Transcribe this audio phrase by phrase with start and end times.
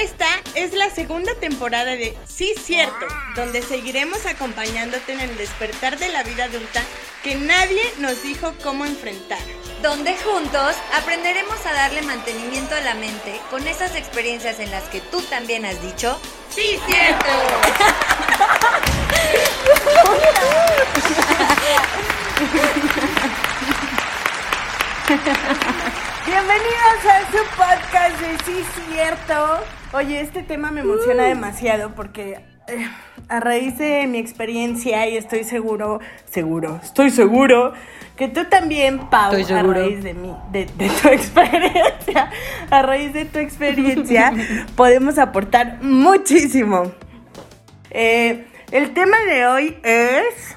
[0.00, 6.08] Esta es la segunda temporada de Sí Cierto, donde seguiremos acompañándote en el despertar de
[6.10, 6.82] la vida adulta
[7.24, 9.40] que nadie nos dijo cómo enfrentar.
[9.82, 15.00] Donde juntos aprenderemos a darle mantenimiento a la mente con esas experiencias en las que
[15.00, 16.16] tú también has dicho
[16.50, 17.26] Sí Cierto.
[26.24, 29.64] Bienvenidos a su podcast de Sí Cierto.
[29.94, 32.86] Oye, este tema me emociona demasiado porque eh,
[33.28, 37.72] a raíz de mi experiencia y estoy seguro, seguro, estoy seguro
[38.14, 42.30] que tú también, Pau, a raíz de mi, de, de tu experiencia,
[42.68, 44.34] a raíz de tu experiencia,
[44.76, 46.92] podemos aportar muchísimo.
[47.90, 50.54] Eh, el tema de hoy es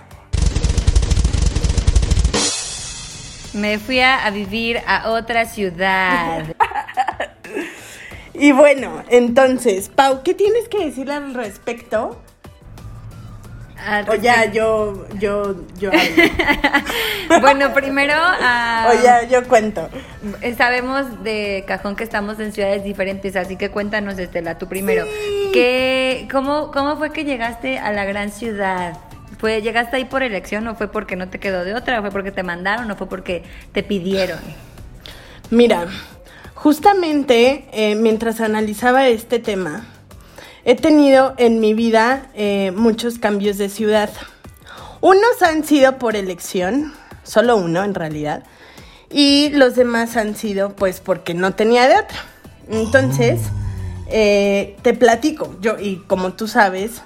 [3.54, 6.54] Me fui a, a vivir a otra ciudad.
[8.34, 12.18] Y bueno, entonces, Pau, ¿qué tienes que decir al respecto?
[13.86, 15.90] Al O ya, yo, yo, yo.
[15.92, 16.82] hablo.
[17.42, 19.90] Bueno, primero ah, o ya, yo cuento.
[20.58, 25.06] sabemos de cajón que estamos en ciudades diferentes, así que cuéntanos, Estela, tú primero.
[25.06, 25.50] Sí.
[25.54, 28.98] ¿Qué, cómo, ¿Cómo fue que llegaste a la gran ciudad?
[29.40, 32.00] ¿Fue, ¿Llegaste ahí por elección o fue porque no te quedó de otra?
[32.00, 34.40] ¿O fue porque te mandaron o fue porque te pidieron?
[35.50, 35.88] Mira,
[36.62, 39.84] justamente eh, mientras analizaba este tema,
[40.64, 44.12] he tenido en mi vida eh, muchos cambios de ciudad.
[45.02, 48.44] Unos han sido por elección, solo uno en realidad,
[49.10, 52.20] y los demás han sido pues porque no tenía de otra.
[52.70, 53.42] Entonces,
[54.12, 57.02] eh, te platico, yo, y como tú sabes,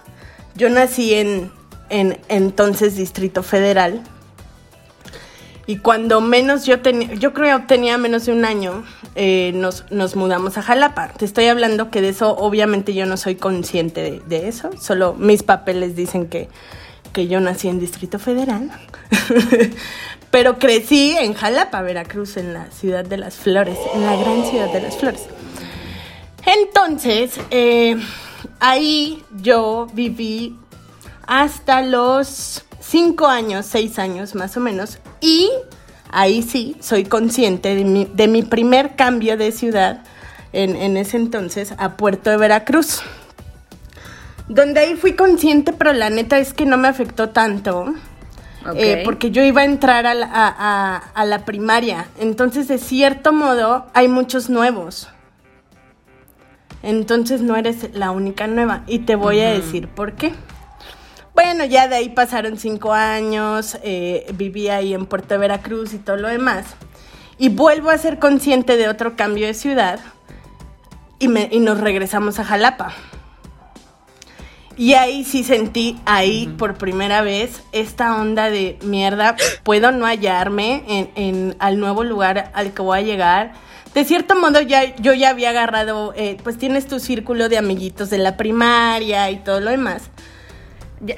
[0.55, 1.49] yo nací en,
[1.87, 4.03] en entonces Distrito Federal,
[5.67, 8.83] y cuando menos yo tenía, yo creo que tenía menos de un año,
[9.15, 11.09] eh, nos, mudamos a Jalapa.
[11.09, 15.13] Te estoy hablando que de eso, obviamente yo no soy consciente de, de eso, solo
[15.13, 16.49] mis papeles dicen que,
[17.13, 18.71] que yo nací en Distrito Federal.
[20.31, 24.71] Pero crecí en Jalapa, Veracruz, en la ciudad de las flores, en la gran ciudad
[24.71, 25.23] de las flores.
[26.45, 27.95] Entonces, eh,
[28.59, 30.57] ahí yo viví
[31.25, 35.49] hasta los cinco años, seis años más o menos, y
[36.11, 40.03] ahí sí soy consciente de mi, de mi primer cambio de ciudad
[40.53, 43.01] en, en ese entonces a Puerto de Veracruz.
[44.47, 47.93] Donde ahí fui consciente, pero la neta es que no me afectó tanto.
[48.75, 52.07] Eh, porque yo iba a entrar a la, a- a- a la primaria.
[52.19, 55.07] Entonces, de cierto modo, hay muchos nuevos.
[56.83, 58.83] Entonces no eres la única nueva.
[58.87, 60.33] Y te voy a decir por qué.
[61.35, 66.15] Bueno, ya de ahí pasaron cinco años, eh, viví ahí en Puerto Veracruz y todo
[66.15, 66.65] lo demás.
[67.37, 69.99] Y vuelvo a ser consciente de otro cambio de ciudad
[71.19, 72.93] y, me, y nos regresamos a Jalapa.
[74.77, 80.83] Y ahí sí sentí, ahí por primera vez, esta onda de mierda, puedo no hallarme
[80.87, 83.53] en, en- al nuevo lugar al que voy a llegar.
[83.93, 88.09] De cierto modo, ya, yo ya había agarrado, eh, pues tienes tu círculo de amiguitos
[88.09, 90.09] de la primaria y todo lo demás.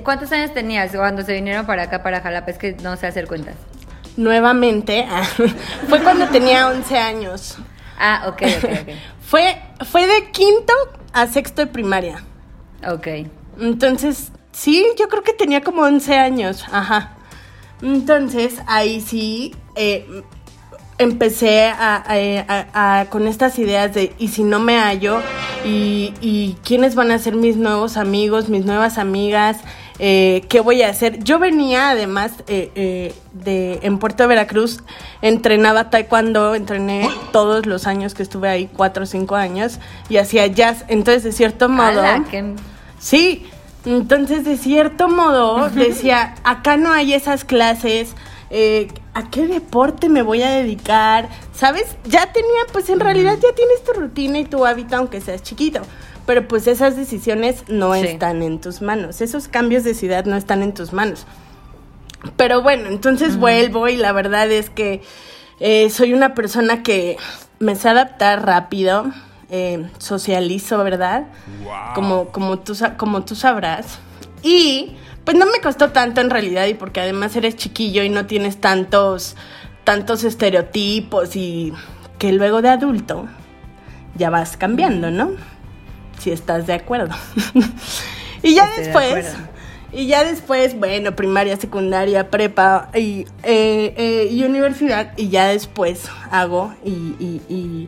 [0.04, 2.52] ¿Cuántos años tenías cuando se vinieron para acá, para Jalapa?
[2.52, 3.56] Es que no sé hacer cuentas.
[4.18, 5.24] Nuevamente, ah,
[5.90, 7.58] fue cuando tenía 11 años.
[8.00, 8.90] Ah, ok, ok, ok.
[9.28, 9.58] Fue,
[9.92, 10.72] fue de quinto
[11.12, 12.24] a sexto de primaria.
[12.88, 13.08] Ok.
[13.60, 17.18] Entonces, sí, yo creo que tenía como 11 años, ajá.
[17.82, 20.08] Entonces, ahí sí eh,
[20.98, 22.14] empecé a, a-
[22.48, 25.22] a- a- con estas ideas de, ¿y si no me hallo?
[25.68, 29.58] ¿Y, y quiénes van a ser mis nuevos amigos, mis nuevas amigas?
[30.00, 31.24] Eh, ¿Qué voy a hacer?
[31.24, 34.84] Yo venía además eh, eh, de en Puerto de Veracruz,
[35.22, 40.46] entrenaba taekwondo, entrené todos los años que estuve ahí, cuatro o cinco años, y hacía
[40.48, 40.86] jazz.
[40.88, 42.04] Entonces, de cierto modo...
[43.00, 43.46] Sí,
[43.86, 48.16] entonces de cierto modo decía, acá no hay esas clases,
[48.50, 51.30] eh, ¿a qué deporte me voy a dedicar?
[51.54, 51.96] ¿Sabes?
[52.06, 55.82] Ya tenía, pues en realidad ya tienes tu rutina y tu hábito, aunque seas chiquito.
[56.26, 58.02] Pero pues esas decisiones no Sí.
[58.08, 61.26] están en tus manos, esos cambios de ciudad no están en tus manos.
[62.36, 65.02] Pero bueno, entonces vuelvo y la verdad es que
[65.60, 67.18] eh, soy una persona que
[67.60, 69.06] me sé adaptar rápido,
[69.50, 71.28] eh, socializo, ¿verdad?
[71.96, 74.00] Como, como, tú, como tú sabrás.
[74.44, 74.98] Y
[75.28, 78.62] pues no me costó tanto en realidad y porque además eres chiquillo y no tienes
[78.62, 79.36] tantos,
[79.84, 81.74] tantos estereotipos y
[82.18, 83.28] que luego de adulto
[84.16, 85.32] ya vas cambiando, ¿no?
[86.18, 87.14] Si estás de acuerdo.
[88.42, 89.36] y ya Estoy después...
[89.92, 95.12] Y ya después, bueno, primaria, secundaria, prepa y, eh, eh, y universidad.
[95.18, 97.88] Y ya después hago y, y- y,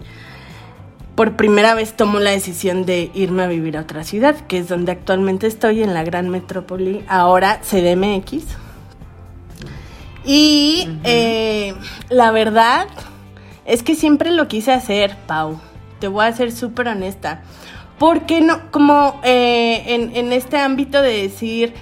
[1.20, 4.70] por primera vez tomo la decisión de irme a vivir a otra ciudad, que es
[4.70, 8.46] donde actualmente estoy, en la gran metrópoli, ahora CDMX.
[10.24, 11.74] Y eh,
[12.08, 12.88] la verdad
[13.66, 15.60] es que siempre lo quise hacer, Pau.
[16.00, 17.42] Te voy a ser súper honesta.
[17.98, 21.74] Porque no, como eh, en, este ámbito de decir,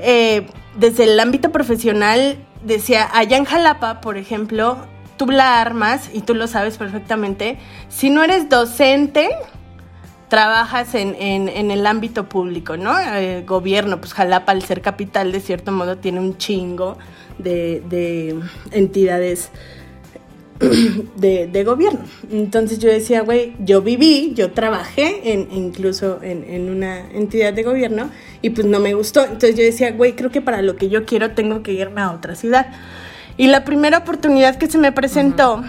[0.00, 4.84] eh, desde el ámbito profesional, decía, allá en Jalapa, por ejemplo,
[5.16, 7.58] tú la armas, y tú lo sabes perfectamente,
[7.88, 9.30] si no eres docente,
[10.28, 12.98] trabajas en, el ámbito público, ¿no?
[12.98, 16.98] El gobierno, pues Jalapa al ser capital de cierto modo tiene un chingo
[17.38, 18.40] de,
[18.72, 19.50] entidades
[21.16, 22.00] de, gobierno.
[22.32, 27.62] Entonces yo decía, güey, yo viví, yo trabajé en, incluso en, en, una entidad de
[27.62, 28.10] gobierno
[28.42, 29.22] y pues no me gustó.
[29.22, 32.10] Entonces yo decía, güey, creo que para lo que yo quiero tengo que irme a
[32.10, 32.66] otra ciudad.
[33.36, 35.64] Y la primera oportunidad que se me presentó,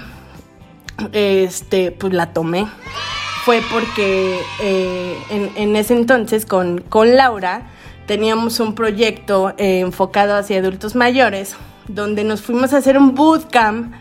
[1.13, 2.67] este, pues la tomé.
[3.43, 5.17] Fue porque eh,
[5.55, 7.69] en, ese entonces con, con Laura
[8.07, 11.55] teníamos un proyecto eh, enfocado hacia adultos mayores,
[11.87, 13.93] donde nos fuimos a hacer un bootcamp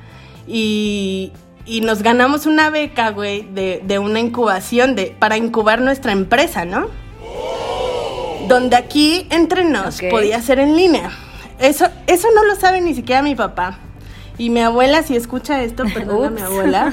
[0.46, 1.32] y,
[1.66, 6.64] y nos ganamos una beca, güey, de, de, una incubación de, para incubar nuestra empresa,
[6.64, 6.86] ¿no?
[8.48, 11.10] Donde aquí entre nos podía ser en línea.
[11.58, 13.78] Eso, eso no lo sabe ni siquiera mi papá.
[14.38, 16.92] Y mi abuela, si escucha esto, perdona mi abuela.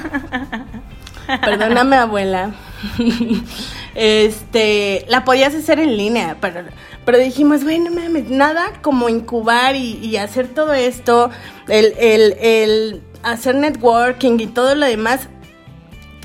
[1.44, 2.54] Perdóname, abuela.
[3.94, 6.62] este, la podías hacer en línea, pero,
[7.04, 11.30] pero dijimos, bueno, mames, nada como incubar y, hacer todo esto,
[11.68, 15.28] el, el, el hacer networking y todo lo demás,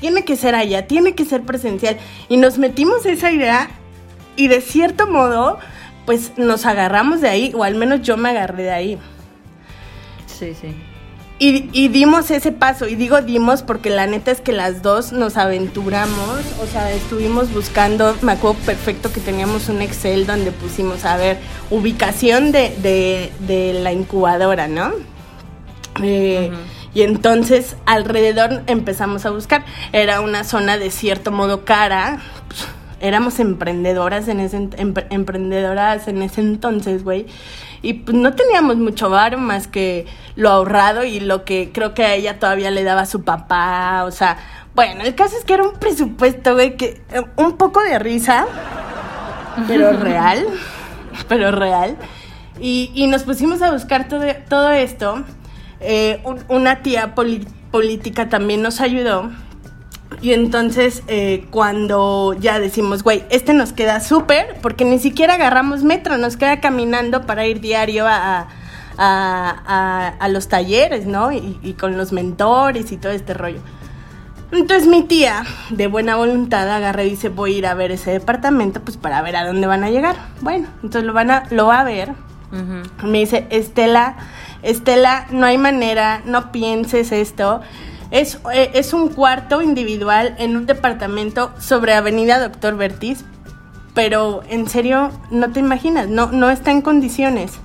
[0.00, 1.96] tiene que ser allá, tiene que ser presencial.
[2.28, 3.70] Y nos metimos esa idea
[4.36, 5.58] y de cierto modo
[6.08, 8.98] pues nos agarramos de ahí, o al menos yo me agarré de ahí.
[10.24, 10.74] Sí, sí.
[11.38, 15.36] Y, dimos ese paso, y digo dimos porque la neta es que las dos nos
[15.36, 21.18] aventuramos, o sea, estuvimos buscando, me acuerdo perfecto que teníamos un Excel donde pusimos, a
[21.18, 21.36] ver,
[21.68, 23.30] ubicación de,
[23.82, 24.92] la incubadora, ¿no?
[26.02, 26.50] Eh,
[26.94, 29.62] y entonces alrededor empezamos a buscar,
[29.92, 32.22] era una zona de cierto modo cara,
[33.00, 34.68] éramos emprendedoras en ese,
[35.10, 37.26] emprendedoras en ese entonces, güey.
[37.82, 40.06] Y pues no teníamos mucho varo más que
[40.36, 44.04] lo ahorrado y lo que creo que a ella todavía le daba su papá.
[44.04, 44.38] O sea,
[44.74, 48.46] bueno, el caso es que era un presupuesto, güey, que eh, un poco de risa,
[49.66, 50.46] pero real,
[51.28, 51.96] pero real.
[52.60, 55.22] Y, nos pusimos a buscar todo, todo esto.
[55.80, 59.30] Eh, una tía política también nos ayudó
[60.20, 65.84] y entonces eh, cuando ya decimos, güey, este nos queda súper, porque ni siquiera agarramos
[65.84, 68.48] metro, nos queda caminando para ir diario a,
[68.98, 71.32] a, los talleres, ¿no?
[71.32, 73.60] Y, con los mentores y todo este rollo.
[74.50, 78.12] Entonces mi tía, de buena voluntad, agarra y dice, voy a ir a ver ese
[78.12, 80.16] departamento, pues para ver a dónde van a llegar.
[80.40, 82.12] Bueno, entonces lo, van a, lo va a ver.
[83.04, 84.16] Me dice, Estela,
[84.62, 87.60] Estela, no hay manera, no pienses esto
[88.10, 93.24] es, eh, es un cuarto individual en un departamento sobre Avenida Doctor Bertiz,
[93.94, 97.58] pero en serio no te imaginas, no, no está en condiciones.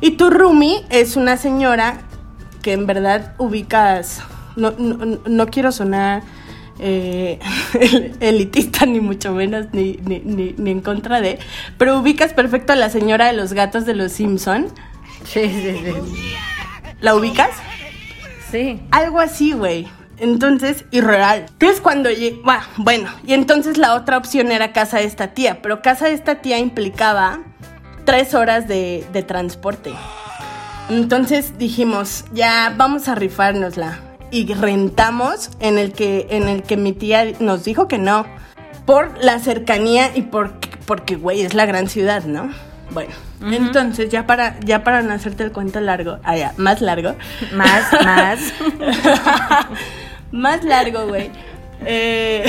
[0.00, 2.00] Y tu roomie es una señora
[2.62, 4.22] que en verdad ubicas,
[4.56, 6.22] no, no, quiero sonar
[6.78, 7.38] eh,
[8.20, 10.20] elitista ni mucho menos, ni, ni,
[10.56, 11.38] ni, en contra de,
[11.78, 14.66] pero ubicas perfecto a la señora de los gatos de los Simpson.
[15.24, 16.34] Sí, sí, sí.
[17.00, 17.50] ¿La ubicas?
[18.90, 19.88] Algo así, güey.
[20.18, 21.46] Entonces, irreal.
[21.48, 22.40] Entonces cuando llegué,
[22.76, 26.36] bueno, y entonces la otra opción era casa de esta tía, pero casa de esta
[26.36, 27.40] tía implicaba
[28.04, 29.92] tres horas de, transporte.
[30.88, 33.98] Entonces dijimos, ya vamos a rifárnosla.
[34.30, 38.26] Y rentamos en el que, en el que mi tía nos dijo que no.
[38.84, 40.54] Por la cercanía y por,
[40.86, 42.50] porque, güey, es la gran ciudad, ¿no?
[42.90, 43.12] Bueno,
[43.50, 47.14] entonces ya para, ya para no hacerte el cuento largo, ah, más largo.
[47.52, 48.40] Más, más.
[50.30, 51.30] más largo, güey.
[51.84, 52.44] Eh,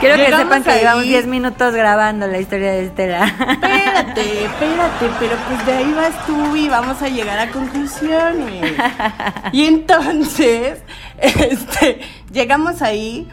[0.00, 3.24] Quiero que sepan que llevamos 10 minutos grabando la historia de Estela.
[3.24, 8.74] Espérate, espérate, pero pues de ahí vas tú y vamos a llegar a conclusiones.
[9.52, 10.80] Y entonces,
[11.18, 13.28] este, llegamos ahí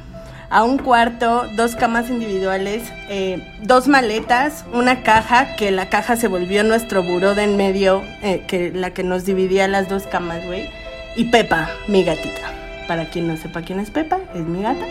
[0.53, 6.27] a un cuarto, dos camas individuales, eh, dos maletas, una caja, que la caja se
[6.27, 10.45] volvió nuestro buró de en medio, eh, que la que nos dividía las dos camas,
[10.45, 10.69] güey.
[11.15, 12.53] Y Pepa, mi gatita.
[12.87, 14.85] Para quien no sepa quién es Pepa, es mi gata,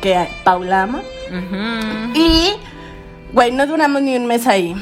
[0.00, 1.02] que Paula ama.
[2.14, 2.52] Y,
[3.34, 4.74] güey, no duramos ni un mes ahí.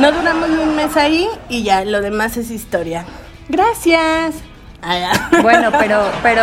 [0.00, 3.04] No duramos ni un mes ahí y ya, lo demás es historia.
[3.48, 4.34] Gracias.
[5.42, 6.42] Bueno, pero, pero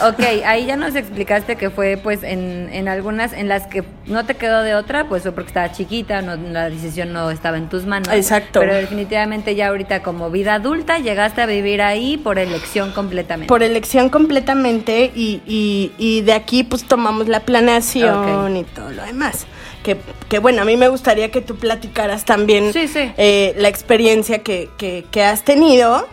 [0.00, 4.24] Ok, ahí ya nos explicaste que fue pues en, en algunas en las que no
[4.24, 7.68] te quedó de otra, pues fue porque estaba chiquita, no, la decisión no estaba en
[7.68, 8.08] tus manos.
[8.12, 8.60] Exacto.
[8.60, 13.48] Pero definitivamente ya ahorita como vida adulta llegaste a vivir ahí por elección completamente.
[13.48, 19.02] Por elección completamente y, y, y de aquí pues tomamos la planeación y todo lo
[19.04, 19.46] demás.
[19.82, 19.96] Que,
[20.28, 23.10] que, bueno, a mí me gustaría que tú platicaras también Sí, sí.
[23.16, 26.06] eh, la experiencia que, que, que has tenido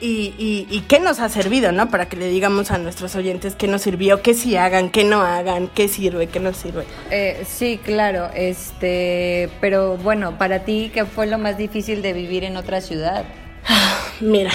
[0.00, 1.90] y, y, y qué nos ha servido, ¿no?
[1.90, 5.20] Para que le digamos a nuestros oyentes qué nos sirvió, qué sí hagan, qué no
[5.22, 6.84] hagan, qué sirve, qué no sirve.
[7.10, 12.44] Eh, sí, claro, este, pero bueno, para ti, ¿qué fue lo más difícil de vivir
[12.44, 13.24] en otra ciudad?
[14.20, 14.52] Mira,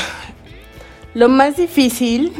[1.14, 2.32] lo más difícil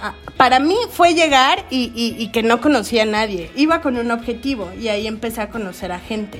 [0.00, 3.50] ah, para mí fue llegar y, y- y que no conocía a nadie.
[3.56, 6.38] Iba con un objetivo y ahí empecé a conocer a gente.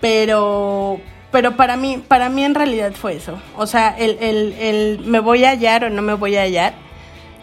[0.00, 1.00] Pero,
[1.32, 3.40] pero para mí, para mí en realidad fue eso.
[3.56, 6.74] O sea, el, el, el me voy a hallar o no me voy a hallar.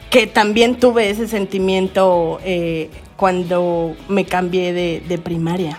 [0.10, 5.78] Que también tuve ese sentimiento eh, cuando me cambié de, de primaria.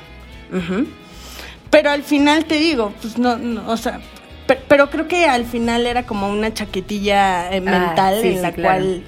[1.70, 4.00] Pero al final te digo, pues no, no, o sea,
[4.46, 8.34] pe- pero, creo que al final era como una chaquetilla eh, mental Ah, sí, en
[8.36, 8.78] sí, la claro.
[8.84, 9.02] cual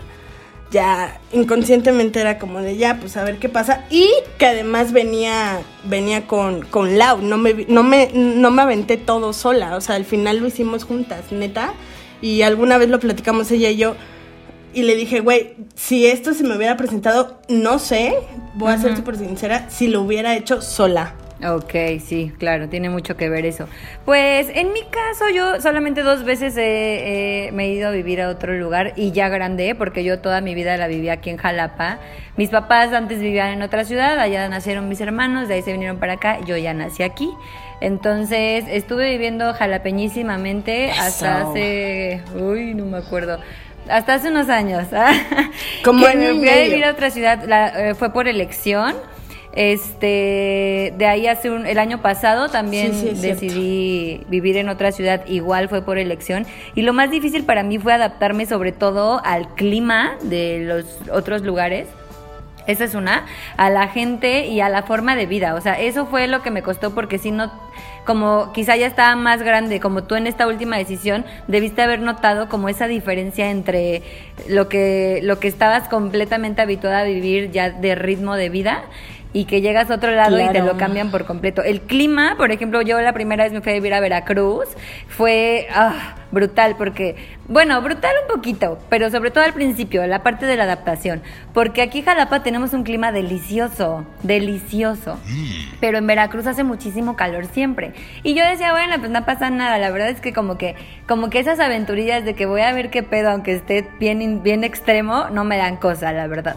[0.73, 3.85] ya inconscientemente era como de ya, pues a ver qué pasa.
[3.91, 8.97] Y que además venía, venía con, con Lau, no me, no, me, no me aventé
[8.97, 11.75] todo sola, o sea, al final lo hicimos juntas, neta.
[12.21, 13.95] Y alguna vez lo platicamos ella y yo.
[14.75, 18.15] Y le dije, güey, si esto se me hubiera presentado, no sé,
[18.55, 21.15] voy a ser súper sincera, si lo hubiera hecho sola.
[21.45, 21.73] Ok,
[22.05, 23.69] sí, claro, tiene mucho que ver eso.
[24.05, 28.21] Pues en mi caso yo solamente dos veces he- he- me he ido a vivir
[28.23, 31.39] a otro lugar y ya grande, porque yo toda mi vida la viví aquí en
[31.39, 31.99] Jalapa.
[32.37, 35.99] Mis papás antes vivían en otra ciudad, allá nacieron mis hermanos, de ahí se vinieron
[35.99, 37.29] para acá, yo ya nací aquí.
[37.81, 43.41] Entonces estuve viviendo jalapeñísimamente hasta hace, uy, no me acuerdo.
[43.89, 44.85] Hasta hace unos años.
[45.85, 48.95] Como que año me fui a vivir a otra ciudad, la- eh, fue por elección.
[49.55, 53.45] Este, de ahí hace un, el año pasado también Sí, sí, es cierto.
[53.45, 56.47] decidí vivir en otra ciudad, igual fue por elección.
[56.75, 61.43] Y lo más difícil para mí fue adaptarme sobre todo al clima de los otros
[61.43, 61.89] lugares.
[62.67, 65.55] Esa es una, a la gente y a la forma de vida.
[65.55, 67.53] O sea, eso fue lo que me costó porque si no,
[68.07, 72.49] como quizá ya estaba más grande, como tú en esta última decisión, debiste haber notado
[72.49, 74.03] como esa diferencia entre
[74.49, 78.85] lo que, lo que estabas completamente habituada a vivir ya de ritmo de vida
[79.33, 81.63] y que llegas a otro lado y te lo cambian por completo.
[81.63, 84.69] El clima, por ejemplo, yo la primera vez me fui a vivir a Veracruz,
[85.09, 87.17] fue ah, brutal porque,
[87.49, 91.23] bueno, brutal un poquito, pero sobre todo al principio, la parte de la adaptación,
[91.55, 95.19] porque aquí en Jalapa tenemos un clima delicioso, delicioso,
[95.81, 97.95] pero en Veracruz hace muchísimo calor siempre.
[98.23, 100.75] Y yo decía, bueno, pues no pasa nada, la verdad es que como que
[101.07, 104.65] como que esas aventurillas de que voy a ver qué pedo aunque esté bien bien
[104.65, 106.57] extremo no me dan cosa, la verdad.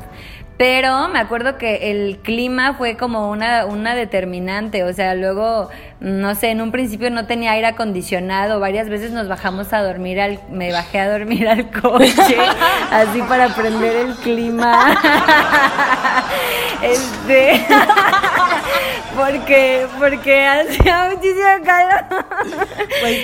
[0.58, 5.70] Pero me acuerdo que el clima fue como una, una determinante, o sea, luego,
[6.00, 10.22] no sé, en un principio no tenía aire acondicionado, varias veces nos bajamos a dormir,
[10.22, 12.38] al, me bajé a dormir al coche,
[12.92, 14.96] así para prender el clima.
[16.82, 17.66] Este,
[19.16, 22.06] porque, porque hacía muchísimo calor.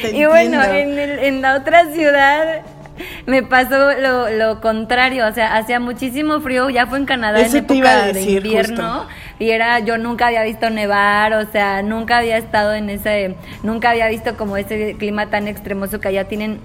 [0.01, 2.61] Te y bueno, en, el- en la otra ciudad
[3.25, 7.57] me pasó lo, lo contrario, o sea, hacía muchísimo frío, ya fue en Canadá Eso
[7.57, 9.07] en época iba a de invierno justo.
[9.39, 13.91] y era yo nunca había visto nevar, o sea, nunca había estado en ese nunca
[13.91, 16.59] había visto como ese clima tan extremoso que allá tienen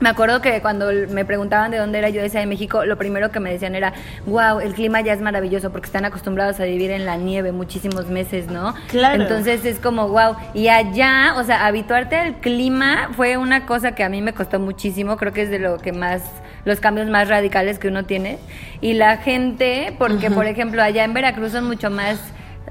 [0.00, 3.30] me acuerdo que cuando me preguntaban de dónde era, yo decía de México, lo primero
[3.30, 3.92] que me decían era,
[4.26, 8.06] wow, el clima ya es maravilloso porque están acostumbrados a vivir en la nieve muchísimos
[8.06, 8.74] meses, ¿no?
[8.88, 9.22] Claro.
[9.22, 10.36] Entonces es como, wow.
[10.54, 14.60] Y allá, o sea, habituarte al clima fue una cosa que a mí me costó
[14.60, 16.22] muchísimo, creo que es de lo que más,
[16.64, 18.38] los cambios más radicales que uno tiene.
[18.80, 22.20] Y la gente, porque por ejemplo, allá en Veracruz son mucho más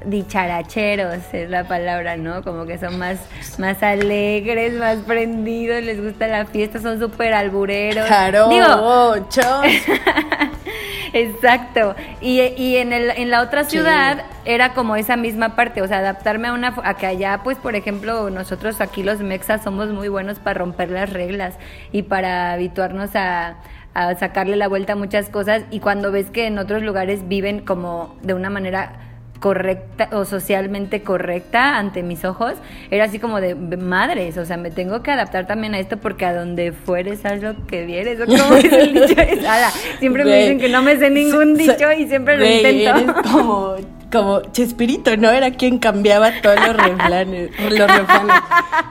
[0.04, 2.42] dicharacheros es la palabra, ¿no?
[2.42, 3.18] Como que son más,
[3.58, 8.06] más alegres, más prendidos, les gusta la fiesta, son súper albureros.
[8.06, 9.14] Claro, Digo.
[11.12, 11.94] Exacto.
[12.20, 15.98] Y, y en, el, en la otra ciudad era como esa misma parte, o sea,
[15.98, 20.08] adaptarme a una a que allá, pues, por ejemplo, nosotros aquí los mexas somos muy
[20.08, 21.54] buenos para romper las reglas
[21.92, 23.56] y para habituarnos a,
[23.94, 27.60] a sacarle la vuelta a muchas cosas y cuando ves que en otros lugares viven
[27.60, 29.07] como de una manera
[29.40, 32.54] correcta o socialmente correcta ante mis ojos,
[32.90, 36.26] era así como de madres, o sea, me tengo que adaptar también a esto porque
[36.26, 40.24] a donde fueres haz lo que vieres, o como es el dicho es, ala, siempre
[40.24, 42.90] me dicen que no me sé ningún dicho y siempre lo intento.
[42.98, 43.76] Eres como,
[44.10, 45.30] como Chespirito, ¿no?
[45.30, 47.50] Era quien cambiaba todos los refranes.
[47.60, 48.36] Los refranes.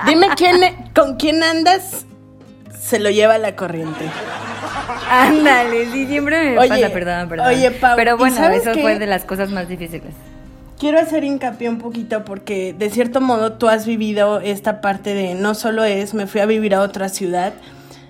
[0.05, 0.61] Dime quién,
[0.95, 2.05] con quién andas
[2.79, 4.05] se lo lleva la corriente.
[5.09, 7.47] Ándale, sí, siempre me Oye, pasa, perdón, perdón.
[7.47, 8.81] oye, Pau, Pero ¿y bueno, eso qué?
[8.81, 10.13] fue de las cosas más difíciles.
[10.79, 15.33] Quiero hacer hincapié un poquito porque de cierto modo tú has vivido esta parte de
[15.33, 17.53] no solo es me fui a vivir a otra ciudad,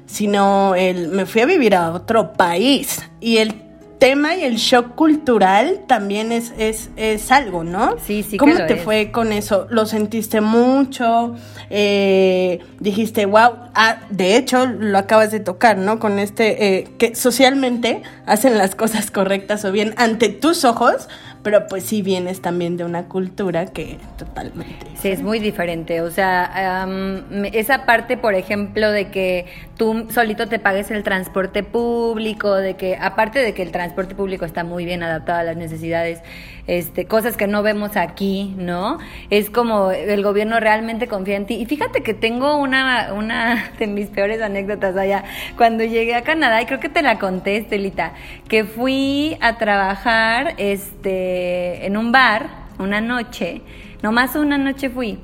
[0.06, 3.00] sino el me fui a vivir a otro país.
[3.22, 3.68] Y el
[4.00, 7.96] tema y el shock cultural también es, es, es algo, ¿no?
[8.06, 8.84] Sí, sí que ¿Cómo lo te es.
[8.84, 9.68] fue con eso?
[9.70, 11.36] ¿Lo sentiste mucho?
[11.70, 16.00] Eh, dijiste, wow, ah, de hecho lo acabas de tocar, ¿no?
[16.00, 21.08] Con este, eh, que socialmente hacen las cosas correctas o bien ante tus ojos,
[21.44, 24.86] pero pues sí vienes también de una cultura que totalmente.
[24.96, 26.02] Sí, es muy diferente.
[26.02, 29.46] O sea, me- esa parte, por ejemplo, de que
[29.78, 34.46] tú solito te pagues el transporte público, de que, aparte de que el transporte público
[34.46, 36.22] está muy bien adaptado a las necesidades,
[36.68, 39.00] este, cosas que no vemos aquí, ¿no?
[39.30, 41.56] Es como el gobierno realmente confía en ti.
[41.56, 45.24] Y fíjate que tengo una, de mis peores anécdotas allá.
[45.56, 48.14] Cuando llegué a Canadá, y creo que te la conté, Estelita,
[48.50, 53.62] que fui a trabajar este, en un bar una noche,
[54.04, 55.20] nomás una noche fui.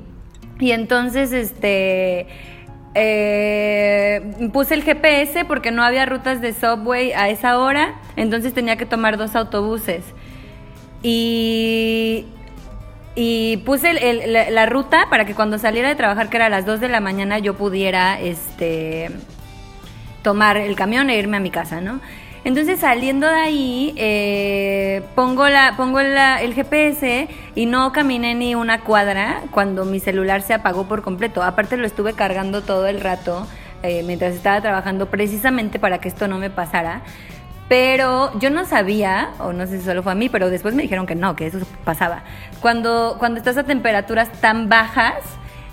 [0.58, 2.26] Y entonces, este,
[2.94, 8.76] eh, puse el GPS porque no había rutas de subway a esa hora, entonces tenía
[8.76, 10.04] que tomar dos autobuses.
[11.06, 12.24] Y,
[13.14, 13.92] y puse
[14.50, 17.00] la, ruta para que cuando saliera de trabajar, que era a las 2 de la
[17.00, 19.10] mañana, yo pudiera, este,
[20.22, 22.00] tomar el camión e irme a mi casa, ¿no?
[22.42, 28.80] Entonces saliendo de ahí, eh, pongo, la, pongo el GPS y no caminé ni una
[28.80, 31.42] cuadra cuando mi celular se apagó por completo.
[31.42, 33.46] Aparte lo estuve cargando todo el rato
[33.82, 37.02] eh, mientras estaba trabajando precisamente para que esto no me pasara.
[37.68, 40.82] Pero yo no sabía, o no sé si solo fue a mí, pero después me
[40.82, 42.22] dijeron que no, que eso pasaba.
[42.60, 45.14] Cuando, cuando estás a temperaturas tan bajas,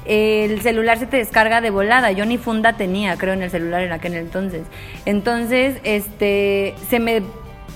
[0.05, 2.11] el celular se te descarga de volada.
[2.11, 4.63] Yo ni funda tenía, creo, en el celular en aquel entonces.
[5.05, 7.23] Entonces, este, se me,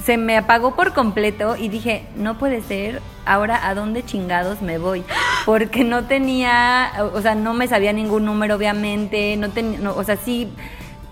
[0.03, 4.77] se me apagó por completo y dije, no puede ser, ahora a dónde chingados me
[4.77, 5.03] voy.
[5.45, 10.03] Porque no tenía, o sea, no me sabía ningún número, obviamente, no tenía, no, o
[10.03, 10.51] sea, sí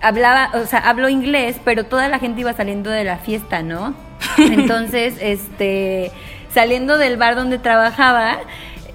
[0.03, 3.95] hablaba, o sea, hablo inglés, pero toda la gente iba saliendo de la fiesta, ¿no?
[4.37, 6.11] Entonces, este,
[6.53, 8.39] saliendo del bar donde trabajaba,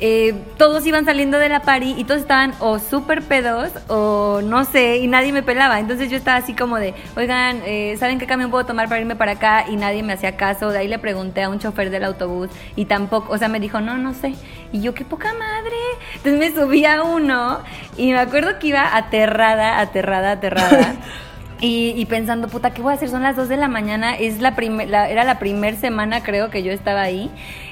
[0.01, 4.65] eh, todos iban saliendo de la party y todos estaban o súper pedos o no
[4.65, 5.81] sé, y nadie me pelaba.
[5.81, 9.17] Entonces yo estaba así como de, oigan, eh, ¿saben qué camión puedo tomar para irme
[9.17, 9.65] para acá?
[9.69, 10.71] Y nadie me hacía caso.
[10.71, 13.81] De ahí le pregunté a un chofer del autobús y tampoco, o sea, me dijo,
[13.81, 14.35] no, no sé.
[14.73, 15.77] Y yo, qué poca madre.
[16.15, 17.61] Entonces me subí a uno
[17.97, 20.97] y me acuerdo que iba aterrada, aterrada, aterrada.
[21.61, 23.09] Y, y pensando, puta, ¿qué voy a hacer?
[23.09, 26.51] Son las 2 de la mañana, es la primer, la- era la primer semana creo
[26.51, 27.31] que yo estaba ahí.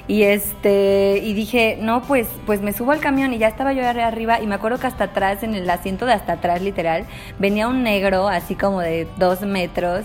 [0.08, 3.82] Y este, y dije, no, pues, pues me subo al camión y ya estaba yo
[3.82, 7.04] arri- arriba y me acuerdo que hasta atrás, en el asiento de hasta atrás literal,
[7.38, 10.04] venía un negro así como de dos metros,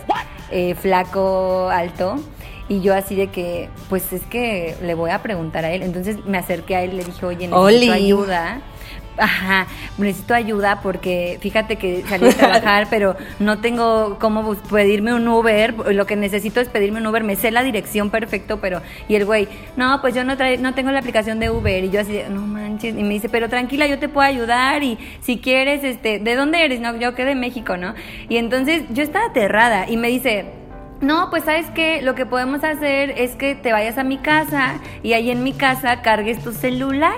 [0.52, 2.17] eh, flaco, alto.
[2.70, 5.82] Y yo así de que, pues es que le voy a preguntar a él.
[5.82, 7.89] Entonces me acerqué a él y le dije, oye, necesito Oli.
[7.89, 8.62] ayuda.
[9.17, 15.28] Ajá, necesito ayuda porque fíjate que salí a trabajar, pero no tengo cómo pedirme un
[15.28, 15.74] Uber.
[15.93, 17.24] Lo que necesito es pedirme un Uber.
[17.24, 18.82] Me sé la dirección perfecto, pero.
[19.08, 21.84] Y el güey, no, pues yo no, trae- no tengo la aplicación de Uber.
[21.84, 22.95] Y yo así, no manches.
[22.97, 24.82] Y me dice, pero tranquila, yo te puedo ayudar.
[24.84, 26.80] Y si quieres, este, ¿de dónde eres?
[26.80, 27.93] No, yo que de México, ¿no?
[28.30, 30.45] Y entonces yo estaba aterrada y me dice,
[31.02, 34.76] no, pues sabes que lo que podemos hacer es que te vayas a mi casa
[35.04, 37.15] y ahí en mi casa cargues tu celular.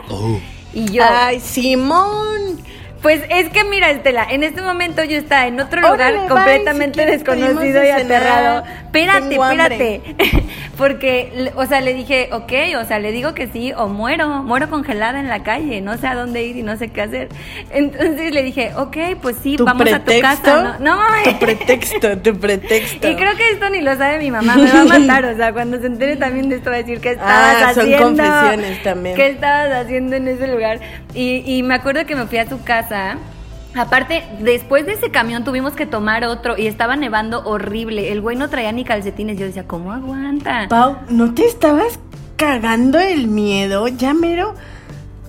[0.74, 2.60] Y yo, Ay, Simón.
[3.04, 6.28] Pues es que mira, Estela, en este momento yo estaba en otro Órale, lugar bye,
[6.30, 8.64] completamente si desconocido de y aterrado.
[8.86, 10.02] Espérate, espérate.
[10.78, 14.70] Porque, o sea, le dije, ok, o sea, le digo que sí, o muero, muero
[14.70, 17.30] congelada en la calle, no sé a dónde ir y no sé qué hacer.
[17.72, 20.78] Entonces le dije, ok, pues sí, Tu vamos a tu casa.
[20.80, 21.24] No, no mames.
[21.26, 23.08] Tu pretexto, tu pretexto.
[23.08, 25.54] Y creo que esto ni lo sabe mi mamá, me va a matar, o sea,
[25.54, 28.04] cuando se entere también de esto va a decir que estabas Ah, son haciendo.
[28.08, 29.16] confesiones también.
[29.16, 30.80] ¿Qué estabas haciendo en ese lugar?
[31.14, 32.93] Y, y me acuerdo que me fui a su casa.
[33.76, 38.12] Aparte, después de ese camión tuvimos que tomar otro y estaba nevando horrible.
[38.12, 39.40] El güey no traía ni calcetines.
[39.40, 40.68] Yo decía, ¿cómo aguanta?
[40.70, 42.00] Pau, ¿no te estabas
[42.36, 43.88] cagando el miedo?
[43.88, 44.54] Ya mero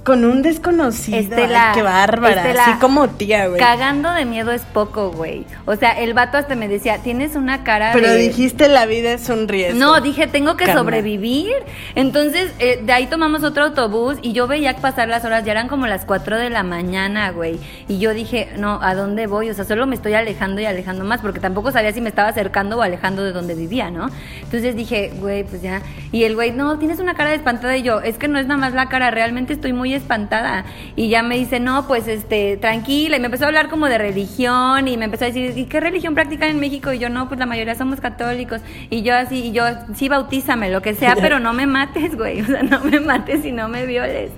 [0.04, 1.18] con un desconocido.
[1.18, 2.42] Estela, Ay, qué bárbara.
[2.42, 3.58] Estela, Así como tía, güey.
[3.58, 5.46] Cagando de miedo es poco, güey.
[5.64, 8.18] O sea, el vato hasta me decía, tienes una cara Pero de...
[8.18, 9.78] dijiste la vida es un riesgo.
[9.78, 11.54] No, dije, tengo que sobrevivir.
[11.94, 15.68] Entonces, eh, de ahí tomamos otro autobús y yo veía pasar las horas, ya eran
[15.68, 17.58] como las 4 de la mañana, güey.
[17.88, 19.48] Y yo dije, no, ¿a dónde voy?
[19.48, 22.28] O sea, solo me estoy alejando y alejando más, porque tampoco sabía si me estaba
[22.28, 24.10] acercando o alejando de donde vivía, ¿no?
[24.42, 25.80] Entonces dije, güey, pues ya.
[26.12, 27.74] Y el güey, no, tienes una cara de espantada.
[27.78, 30.64] Y yo, es que no es nada más la cara, realmente estoy muy muy espantada.
[30.96, 33.16] Y ya me dice, no, pues este, tranquila.
[33.16, 35.80] Y me empezó a hablar como de religión y me empezó a decir, ¿y qué
[35.80, 36.92] religión practican en México?
[36.92, 38.60] Y yo, no, pues la mayoría somos católicos.
[38.90, 42.42] Y yo así, y yo, sí, bautízame, lo que sea, pero no me mates, güey.
[42.42, 44.30] O sea, no me mates y no me violes.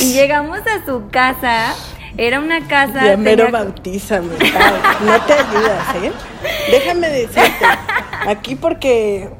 [0.00, 1.74] Y llegamos a su casa.
[2.18, 3.06] Era una casa.
[3.06, 4.34] Ya mero bautízame.
[5.06, 6.12] No te ayudas, ¿eh?
[6.70, 7.64] Déjame decirte.
[8.26, 9.30] Aquí porque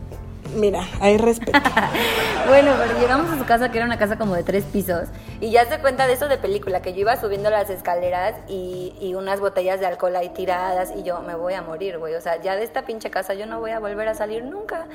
[0.55, 1.59] mira, hay respeto.
[2.49, 5.09] bueno, pero llegamos a su casa, que era una casa como de tres pisos,
[5.41, 8.95] y ya se cuenta de eso de película, que yo iba subiendo las escaleras y,
[9.01, 12.15] y unas botellas de alcohol ahí tiradas, y yo me voy a morir, güey.
[12.15, 14.87] O sea, ya de esta pinche casa yo no voy a volver a salir nunca.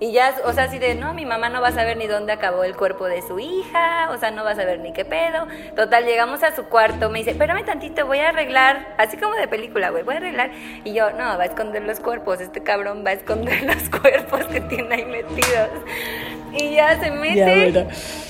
[0.00, 2.32] Y ya, o sea, así de, no, mi mamá no va a saber ni dónde
[2.32, 5.46] acabó el cuerpo de su hija, o sea, no va a saber ni qué pedo.
[5.76, 9.46] Total, llegamos a su cuarto, me dice, espérame tantito, voy a arreglar, así como de
[9.46, 10.50] película, güey, voy a arreglar.
[10.84, 14.44] Y yo, no, va a esconder los cuerpos, este cabrón va a esconder los cuerpos
[14.46, 15.70] que tiene ahí metidos.
[16.52, 17.86] Y ya se mete,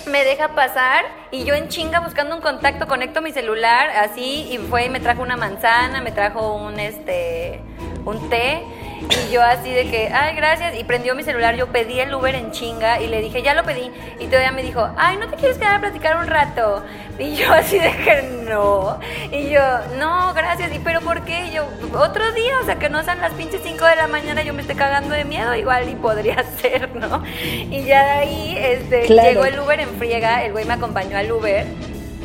[0.07, 4.59] me deja pasar y yo en chinga buscando un contacto conecto mi celular así y
[4.59, 7.61] fue y me trajo una manzana, me trajo un este
[8.05, 8.62] un té
[9.08, 10.78] y yo así de que, ay, gracias.
[10.78, 13.64] Y prendió mi celular, yo pedí el Uber en chinga y le dije, ya lo
[13.64, 13.90] pedí.
[14.18, 16.84] Y todavía me dijo, ay, ¿no te quieres quedar a platicar un rato?
[17.18, 18.98] Y yo así de que no.
[19.30, 19.60] Y yo,
[19.98, 20.74] no, gracias.
[20.74, 21.46] ¿Y pero por qué?
[21.46, 24.42] Y yo, otro día, o sea, que no sean las pinches 5 de la mañana,
[24.42, 27.22] yo me esté cagando de miedo, igual y podría ser, ¿no?
[27.42, 31.30] Y ya de ahí, este, llegó el Uber en friega, el güey me acompañó al
[31.30, 31.66] Uber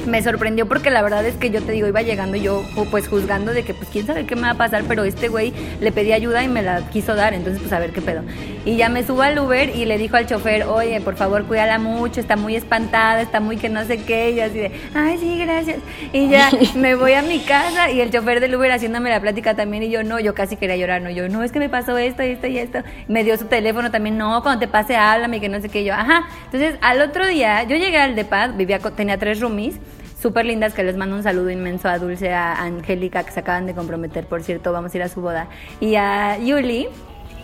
[0.07, 3.53] me sorprendió porque la verdad es que yo te digo, iba llegando yo pues juzgando
[3.53, 6.13] de que pues quién sabe qué me va a pasar, pero este güey le pedí
[6.13, 8.21] ayuda y me la quiso dar, entonces pues a ver qué pedo.
[8.67, 11.79] Y ya me subo al Uber y le dijo al chofer, oye, por favor cuídala
[11.79, 15.39] mucho, está muy espantada, está muy que no sé qué, y así de, ay, sí,
[15.39, 15.77] gracias.
[16.11, 19.55] Y ya me voy a mi casa y el chofer del Uber haciéndome la plática
[19.55, 21.97] también y yo no, yo casi quería llorar, no, yo no, es que me pasó
[21.97, 22.79] esto, esto y esto.
[23.07, 25.93] Me dio su teléfono también, no, cuando te pase háblame, que no sé qué, yo,
[25.93, 26.27] ajá.
[26.43, 29.75] Entonces al otro día yo llegué al DEPAD, vivía, tenía tres roomies
[30.21, 33.65] súper lindas que les mando un saludo inmenso a Dulce, a Angélica que se acaban
[33.65, 35.47] de comprometer, por cierto, vamos a ir a su boda,
[35.79, 36.89] y a Yuli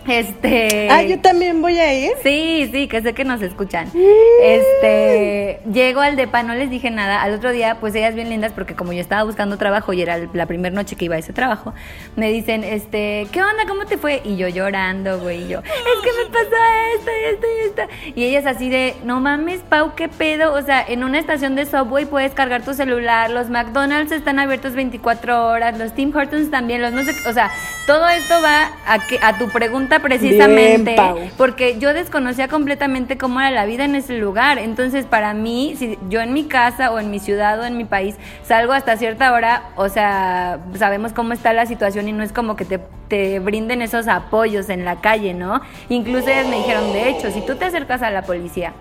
[0.07, 0.89] este.
[0.89, 2.11] Ah, yo también voy a ir.
[2.23, 3.89] Sí, sí, que sé que nos escuchan.
[4.41, 5.59] Este.
[5.71, 7.21] Llego al depa, no les dije nada.
[7.21, 10.19] Al otro día, pues ellas bien lindas, porque como yo estaba buscando trabajo y era
[10.33, 11.73] la primera noche que iba a ese trabajo,
[12.15, 13.65] me dicen, este, ¿qué onda?
[13.67, 14.21] ¿Cómo te fue?
[14.23, 15.43] Y yo llorando, güey.
[15.43, 15.65] Y yo, es
[16.03, 16.55] que me pasó
[16.97, 17.81] esto y esto y esto.
[18.15, 20.53] Y ellas así de, no mames, Pau, ¿qué pedo?
[20.53, 24.73] O sea, en una estación de subway puedes cargar tu celular, los McDonald's están abiertos
[24.73, 27.51] 24 horas, los Tim Hortons también, los no sé, o sea,
[27.87, 30.95] todo esto va a, que, a tu pregunta precisamente
[31.37, 34.59] porque yo desconocía completamente cómo era la vida en ese lugar.
[34.59, 37.85] Entonces, para mí, si yo en mi casa o en mi ciudad o en mi
[37.85, 42.31] país salgo hasta cierta hora, o sea, sabemos cómo está la situación y no es
[42.31, 45.61] como que te, te brinden esos apoyos en la calle, ¿no?
[45.89, 48.73] Incluso ellas me dijeron, de hecho, si tú te acercas a la policía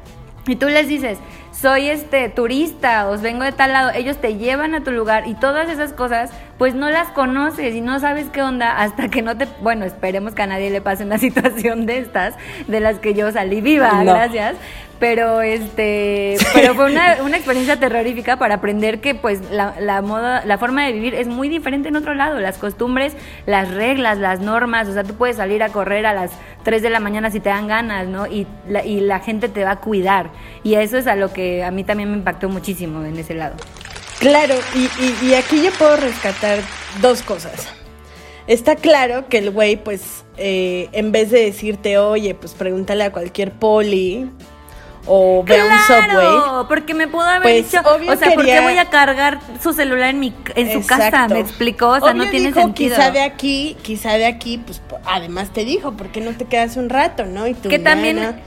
[0.47, 1.19] y tú les dices,
[1.53, 5.35] soy este turista, os vengo de tal lado, ellos te llevan a tu lugar y
[5.35, 9.37] todas esas cosas, pues no las conoces y no sabes qué onda hasta que no
[9.37, 12.35] te, bueno, esperemos que a nadie le pase una situación de estas,
[12.69, 14.57] de las que yo salí viva, gracias,
[15.03, 20.45] pero este pero fue una, una, experiencia terrorífica para aprender que pues la, la, moda
[20.47, 22.39] la forma de vivir es muy diferente en otro lado.
[22.39, 26.31] Las costumbres las reglas las normas o sea tú puedes salir a correr a las
[26.63, 29.65] 3 de la mañana si te dan ganas no y la, y la gente te
[29.65, 30.31] va a cuidar.
[30.63, 33.57] Y eso es a lo que a mí también me impactó muchísimo en ese lado
[34.23, 36.61] claro y, y, aquí yo puedo rescatar
[37.01, 37.69] dos cosas
[38.49, 43.13] Está claro que el güey, pues, eh, en vez de decirte, oye, pues pregúntale a
[43.13, 44.29] cualquier poli,
[45.07, 46.67] o ve un subway.
[46.69, 50.11] porque me pudo haber pues, dicho, o sea, ¿por qué voy a cargar su celular
[50.11, 51.29] en mi en su casa?
[51.29, 52.97] Me explicó, o sea, no tiene sentido.
[52.97, 56.77] Quizá de aquí, quizá de aquí, pues además te dijo, ¿por qué no te quedas
[56.77, 57.47] un rato, no?
[57.47, 58.41] Y tú que también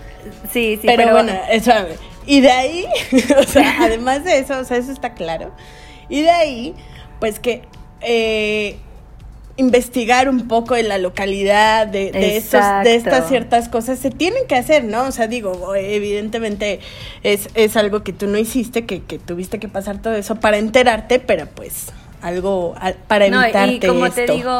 [0.51, 1.71] Sí, sí, pero, pero bueno, eso
[2.25, 2.85] y de ahí,
[3.39, 5.51] o sea, además de eso, o sea, eso está claro.
[6.09, 6.75] Y de ahí,
[7.19, 7.63] pues que
[8.01, 8.77] eh,
[9.57, 12.35] investigar un poco en la localidad de, de, de
[12.95, 15.03] estas ciertas cosas se tienen que hacer, ¿no?
[15.03, 16.79] O sea, digo, evidentemente
[17.23, 20.57] es, es algo que tú no hiciste, que, que tuviste que pasar todo eso para
[20.57, 21.87] enterarte, pero pues
[22.21, 22.75] algo
[23.07, 24.51] para evitarte no, y como te digo,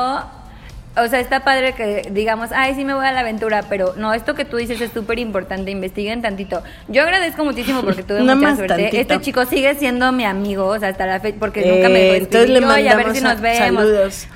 [0.98, 4.14] o sea, está padre que digamos, ay, sí me voy a la aventura, pero no,
[4.14, 6.64] esto que tú dices es súper importante, investiguen tantito.
[6.88, 9.00] Yo agradezco muchísimo porque tuve mucha suerte.
[9.00, 12.16] Este chico sigue siendo mi amigo, o sea, hasta la fecha, porque nunca me dejó
[12.16, 13.84] Entonces le mandamos a ver si nos vemos.
[13.84, 14.28] Saludos.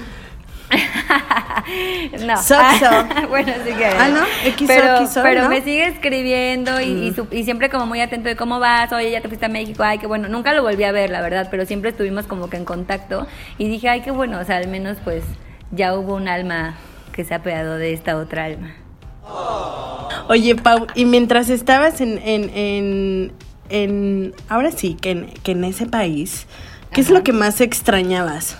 [2.26, 3.28] no.
[3.30, 3.86] bueno, sí que.
[3.86, 4.22] Ah, no.
[4.68, 7.28] pero, pero me sigue escribiendo y, mm.
[7.32, 8.92] y, siempre como muy atento de cómo vas.
[8.94, 9.82] Oye, ya te fuiste a México.
[9.84, 10.28] Ay, qué bueno.
[10.28, 13.28] Nunca lo volví a ver, la verdad, pero siempre estuvimos como que en contacto.
[13.58, 14.40] Y dije, ay, qué bueno.
[14.40, 15.24] O sea, al menos pues
[15.72, 16.76] ya hubo un alma
[17.12, 18.74] que se ha pegado de esta otra alma.
[20.28, 23.32] Oye, Pau, y mientras estabas en, en, en
[23.70, 26.48] en, ahora sí, que en, que en ese país,
[26.92, 28.58] ¿qué es lo que más extrañabas?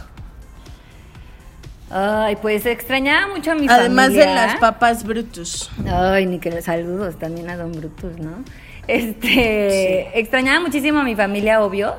[1.92, 4.28] Ay, pues extrañaba mucho a mi Además familia.
[4.30, 5.72] de las papas Brutus.
[5.92, 8.44] Ay, ni que saludos también a Don Brutus, ¿no?
[8.88, 11.96] Este, extrañaba muchísimo a mi familia, obvio,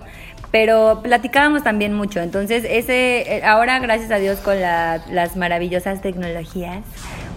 [0.50, 2.20] pero platicábamos también mucho.
[2.20, 6.78] Entonces, ese, eh, ahora gracias a Dios con la- las maravillosas tecnologías,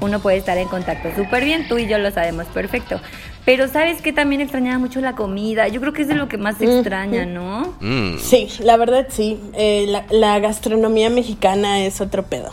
[0.02, 1.68] uno puede estar en contacto súper bien.
[1.68, 3.00] Tú y yo lo sabemos perfecto.
[3.46, 5.68] Pero sabes que también extrañaba mucho la comida.
[5.68, 7.76] Yo creo que es de lo que más se extraña, ¿no?
[7.82, 8.18] Mm.
[8.18, 9.40] Sí, la verdad sí.
[9.54, 12.50] Eh, la, la gastronomía mexicana es otro pedo.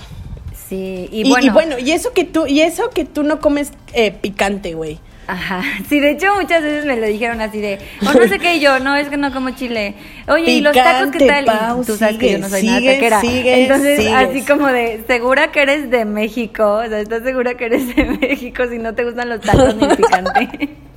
[0.68, 1.52] Sí, Y, y, y bueno.
[1.52, 4.98] bueno, y eso que tú, y eso que tú no comes eh, picante, güey.
[5.30, 8.56] Ajá, sí, de hecho muchas veces me lo dijeron así de, o no sé qué,
[8.56, 9.94] y yo, no, es que no como chile.
[10.26, 11.44] Oye, ¿y los tacos qué tal?
[11.44, 13.20] Pau, y tú sabes que yo no soy sigue, nada taquera.
[13.20, 17.66] sigue, Entonces, así como de, segura que eres de México, o sea, ¿estás segura que
[17.66, 20.68] eres de México si no te gustan los tacos ni picante?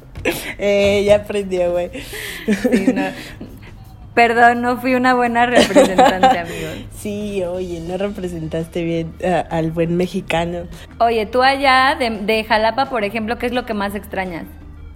[0.57, 1.89] Eh, ya aprendió, güey.
[2.45, 3.03] Sí, no.
[4.13, 6.85] Perdón, no fui una buena representante, amigos.
[6.95, 9.13] Sí, oye, no representaste bien
[9.49, 10.67] al buen mexicano.
[10.99, 14.45] Oye, tú allá de, de Jalapa, por ejemplo, ¿qué es lo que más extrañas?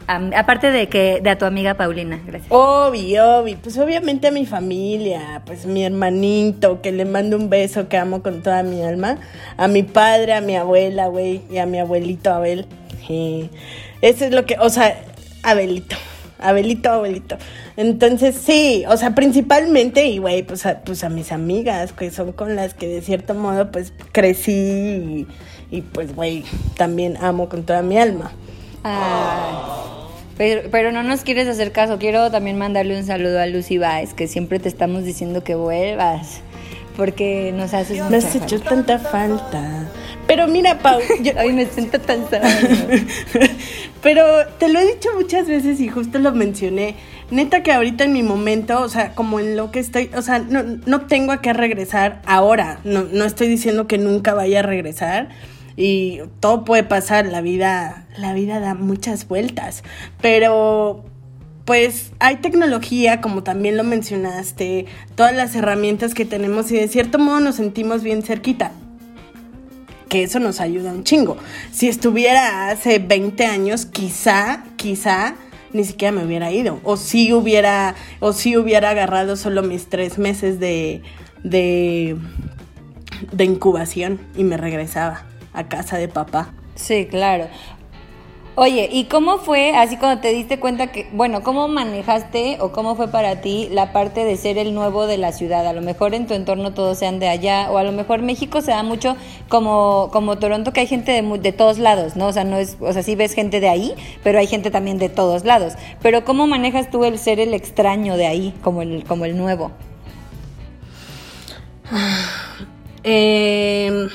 [0.07, 2.49] Aparte de que de a tu amiga Paulina, gracias.
[2.49, 7.89] Obvio, obvio, pues obviamente a mi familia, pues mi hermanito, que le mando un beso
[7.89, 9.17] que amo con toda mi alma,
[9.57, 12.67] a mi padre, a mi abuela, güey, y a mi abuelito Abel.
[13.05, 13.49] Sí.
[14.01, 14.97] Eso es lo que, o sea,
[15.43, 15.97] Abelito,
[16.39, 17.37] Abelito, abuelito.
[17.77, 22.31] Entonces, sí, o sea, principalmente, y güey, pues a, pues a mis amigas, que son
[22.31, 25.27] con las que de cierto modo, pues crecí y,
[25.71, 26.43] y, pues, güey,
[26.75, 28.31] también amo con toda mi alma.
[28.83, 29.55] Ay.
[30.37, 31.97] Pero, pero no nos quieres hacer caso.
[31.97, 36.41] Quiero también mandarle un saludo a Lucy Baez, que siempre te estamos diciendo que vuelvas.
[36.95, 38.69] Porque nos haces Me has hecho falta.
[38.69, 39.87] tanta falta.
[40.27, 42.25] Pero mira, Pau, yo- Ay, me siento tan
[44.01, 44.23] pero
[44.59, 46.95] te lo he dicho muchas veces y justo lo mencioné.
[47.31, 50.39] Neta que ahorita en mi momento, o sea, como en lo que estoy, o sea,
[50.39, 52.79] no, no tengo a qué regresar ahora.
[52.83, 55.29] No, no estoy diciendo que nunca vaya a regresar.
[55.75, 59.83] Y todo puede pasar, la vida, la vida da muchas vueltas.
[60.21, 61.03] Pero
[61.65, 67.19] pues hay tecnología, como también lo mencionaste, todas las herramientas que tenemos y de cierto
[67.19, 68.71] modo nos sentimos bien cerquita.
[70.09, 71.37] Que eso nos ayuda un chingo.
[71.71, 75.35] Si estuviera hace 20 años, quizá, quizá
[75.73, 76.79] ni siquiera me hubiera ido.
[76.83, 81.01] O si hubiera, o si hubiera agarrado solo mis tres meses de,
[81.43, 82.17] de,
[83.31, 86.53] de incubación y me regresaba a casa de papá.
[86.75, 87.47] Sí, claro.
[88.59, 92.95] Oye, ¿y cómo fue, así cuando te diste cuenta que, bueno, cómo manejaste o cómo
[92.95, 95.67] fue para ti la parte de ser el nuevo de la ciudad?
[95.67, 98.61] A lo mejor en tu entorno todos sean de allá, o a lo mejor México
[98.61, 99.15] se da mucho
[99.47, 102.25] como, como Toronto, que hay gente de, de todos lados, ¿no?
[102.25, 103.93] O sea, no es, o sea, sí ves gente de ahí,
[104.23, 105.73] pero hay gente también de todos lados.
[106.01, 109.71] Pero ¿cómo manejas tú el ser el extraño de ahí, como el, como el nuevo?
[113.03, 114.07] Eh,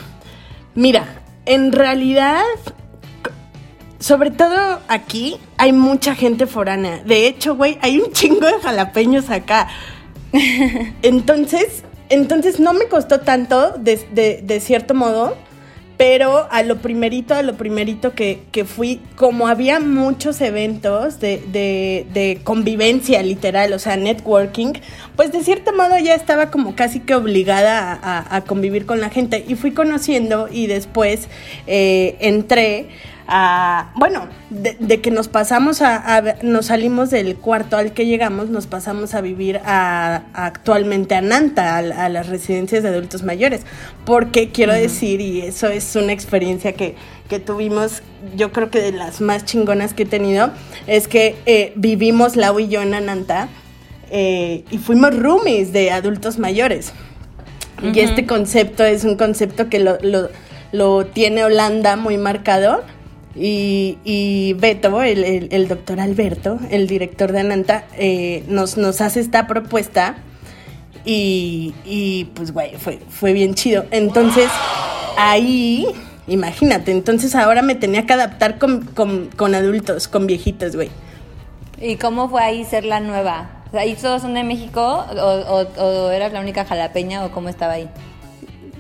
[0.74, 2.42] mira, en realidad,
[4.12, 7.00] sobre todo aquí, hay mucha gente foránea.
[7.02, 9.68] De hecho, güey, hay un chingo de jalapeños acá.
[11.02, 15.34] Entonces, entonces no me costó tanto, de, de- de cierto modo,
[15.96, 21.42] pero a lo primerito, a lo primerito que, que fui, como había muchos eventos de,
[21.50, 24.72] de- de convivencia literal, o sea, networking,
[25.16, 29.00] pues de cierto modo ya estaba como casi que obligada a, a- a convivir con
[29.00, 31.28] la gente y fui conociendo y después
[31.66, 32.88] eh, entré
[33.28, 38.06] a, bueno, de, de que nos pasamos a, a- nos salimos del cuarto al que
[38.06, 42.88] llegamos, nos pasamos a vivir a, a actualmente a Nanta, a, a las residencias de
[42.90, 43.62] adultos mayores,
[44.04, 46.94] porque quiero decir, y eso es una experiencia que,
[47.28, 48.02] que tuvimos,
[48.36, 50.50] yo creo que de las más chingonas que he tenido,
[50.86, 53.48] es que eh, vivimos Lau y yo en Ananta
[54.10, 56.92] eh, y fuimos roomies de adultos mayores.
[57.82, 60.28] Y este concepto es un concepto que lo, lo-
[60.72, 62.82] lo tiene Holanda muy marcado.
[63.34, 70.16] Y, Beto, el, doctor Alberto, el director de Ananta, eh, nos, nos hace esta propuesta.
[71.04, 73.84] Y, y, pues, güey, fue, fue bien chido.
[73.90, 74.48] Entonces,
[75.16, 75.86] ahí,
[76.28, 80.90] imagínate, entonces ahora me tenía que adaptar con, con- con adultos, con viejitos, güey.
[81.80, 83.50] ¿Y cómo fue ahí ser la nueva?
[83.72, 87.88] ¿Ahí todos son de México o eras la única jalapeña o cómo estaba ahí?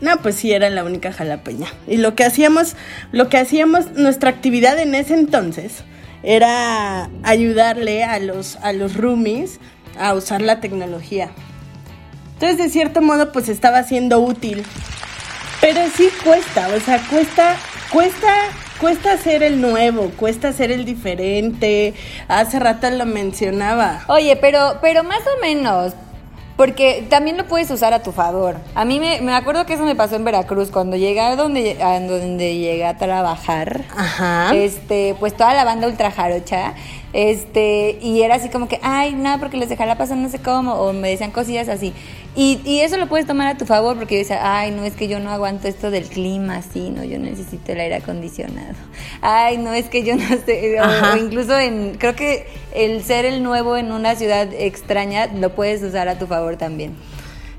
[0.02, 1.68] No, pues sí, era la única jalapeña.
[1.86, 2.74] Y lo que hacíamos,
[3.12, 5.84] lo que hacíamos, nuestra actividad en ese entonces
[6.24, 9.60] era ayudarle a los, a los roomies
[9.96, 11.30] a usar la tecnología.
[12.34, 14.64] Entonces, de cierto modo, pues estaba siendo útil.
[15.60, 17.56] Pero sí cuesta, o sea, cuesta,
[17.92, 18.34] cuesta,
[18.80, 21.94] cuesta ser el nuevo, cuesta ser el diferente.
[22.26, 24.02] Hace rato lo mencionaba.
[24.08, 25.94] Oye, pero, pero más o menos,
[26.56, 28.56] porque también lo puedes usar a tu favor.
[28.74, 31.82] A mí me, me acuerdo que eso me pasó en Veracruz, cuando llegué a donde,
[31.82, 33.82] a donde llegué a trabajar.
[33.96, 34.54] Ajá.
[34.54, 36.74] Este, pues toda la banda ultra jarocha.
[37.12, 40.74] Este, y era así como que, ay, nada, porque les dejara pasar no sé cómo,
[40.74, 41.92] o me decían cosillas así.
[42.34, 44.94] Y, y eso lo puedes tomar a tu favor, porque yo decía, ay, no, es
[44.94, 48.72] que yo no aguanto esto del clima, así, no, yo necesito el aire acondicionado.
[49.20, 53.42] Ay, no, es que yo no sé, o incluso en, creo que el ser el
[53.42, 56.94] nuevo en una ciudad extraña lo puedes usar a tu favor también.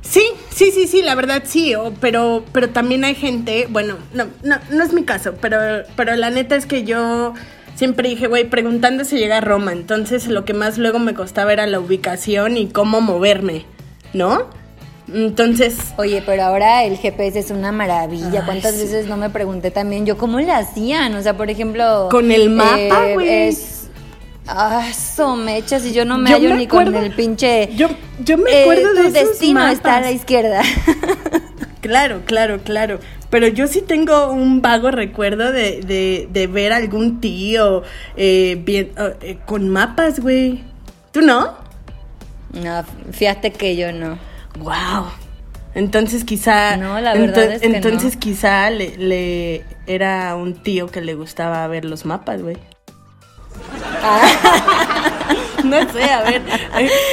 [0.01, 4.25] Sí, sí, sí, sí, la verdad sí, o- pero, pero también hay gente, bueno, no,
[4.43, 7.35] no, no es mi caso, pero, pero la neta es que yo
[7.75, 11.53] siempre dije, güey, preguntando si llega a Roma, entonces lo que más luego me costaba
[11.53, 13.65] era la ubicación y cómo moverme,
[14.13, 14.49] ¿no?
[15.11, 18.39] Entonces, Oye, pero ahora el GPS es una maravilla.
[18.39, 18.81] Ay, ¿Cuántas sí.
[18.81, 21.15] veces no me pregunté también yo cómo le hacían?
[21.15, 22.07] O sea, por ejemplo...
[22.09, 23.29] Con el mapa, güey.
[23.49, 23.89] Es...
[24.47, 27.69] Ah, si yo no me Yo hallo me ni con acuerdo- el pinche...
[27.75, 27.87] yo,
[28.23, 30.61] yo me eh, acuerdo tu de esos destino está a la izquierda.
[31.83, 32.99] Claro, claro, claro.
[33.29, 37.83] Pero yo sí tengo un vago recuerdo de, de, de ver algún tío
[38.15, 40.63] eh, bien, eh, con mapas, güey.
[41.11, 41.55] ¿Tú no?
[42.53, 44.17] no, fíjate que yo no.
[44.59, 45.05] Wow.
[45.75, 46.77] Entonces quizá.
[46.77, 48.19] No, la verdad es que Entonces no.
[48.19, 52.57] quizá le, le era un tío que le gustaba ver los mapas, güey.
[55.63, 56.41] No sé, a ver,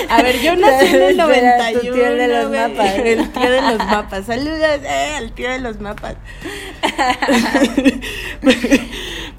[0.08, 1.94] a ver, yo nací en el Era tu 91.
[1.94, 2.94] tío de los mapas.
[2.98, 4.26] El tío de los mapas.
[4.26, 6.16] Saludos, eh, al tío de los mapas.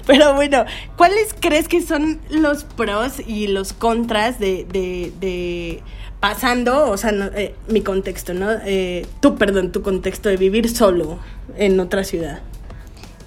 [0.06, 0.64] Pero bueno,
[0.96, 5.82] ¿cuáles crees que son los pros y los contras de, de, de
[6.22, 8.48] pasando, o sea, no, eh, mi contexto, ¿no?
[8.64, 11.18] Eh, tú, perdón, tu contexto de vivir solo
[11.56, 12.38] en otra ciudad.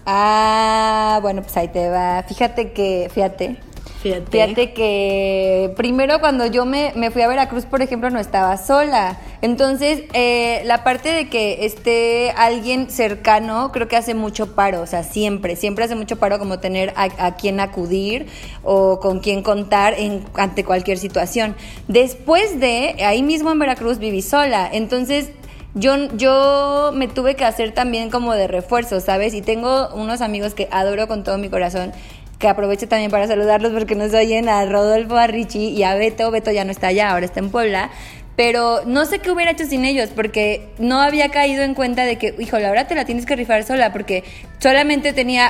[0.05, 2.23] Ah, bueno, pues ahí te va.
[2.25, 3.57] Fíjate que, fíjate,
[4.05, 4.73] Fíjate.
[4.73, 9.17] Que primero cuando yo me, me fui a Veracruz, por ejemplo, no estaba sola.
[9.41, 14.85] Entonces, eh, la parte de que esté alguien cercano, creo que hace mucho paro, o
[14.85, 18.27] sea, siempre, siempre hace mucho paro como tener a, a quién acudir
[18.63, 21.55] o con quién contar en, ante cualquier situación.
[21.87, 25.31] Después de, ahí mismo en Veracruz viví sola, entonces
[25.75, 29.33] yo, yo me tuve que hacer también como de refuerzo, ¿sabes?
[29.33, 31.91] Y tengo unos amigos que adoro con todo mi corazón,
[32.39, 36.31] que aprovecho también para saludarlos porque nos oyen a Rodolfo, a Richie y a Beto.
[36.31, 37.89] Beto ya no está allá, ahora está en Puebla.
[38.35, 42.17] Pero no sé qué hubiera hecho sin ellos, porque no había caído en cuenta de
[42.17, 44.25] que, híjole, ahora te la tienes que rifar sola, porque
[44.59, 45.47] solamente tenía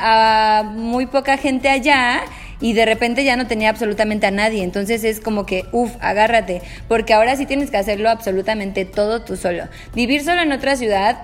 [0.59, 2.21] a muy poca gente allá
[2.61, 4.63] y de repente ya no tenía absolutamente a nadie.
[4.63, 9.35] Entonces es como que, uff, agárrate, porque ahora sí tienes que hacerlo absolutamente todo tú
[9.35, 9.63] solo.
[9.95, 11.17] Vivir solo en otra ciudad